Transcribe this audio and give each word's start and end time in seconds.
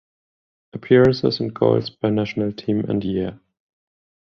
Appearances 0.73 1.39
and 1.39 1.53
goals 1.53 1.91
by 1.91 2.09
national 2.09 2.51
team 2.53 2.79
and 2.89 3.03
year 3.03 3.39